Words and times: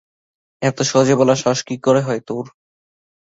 এত 0.61 0.77
সহজে 0.81 1.15
বলার 1.15 1.39
সাহস 1.43 1.59
কী 1.63 1.75
করে 1.77 2.01
হয় 2.01 2.21
তোর? 2.27 2.45